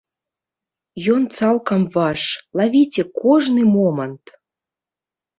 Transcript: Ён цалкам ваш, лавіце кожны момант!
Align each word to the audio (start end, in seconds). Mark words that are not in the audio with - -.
Ён 1.15 1.21
цалкам 1.39 1.81
ваш, 1.97 2.21
лавіце 2.59 3.03
кожны 3.21 3.61
момант! 3.75 4.23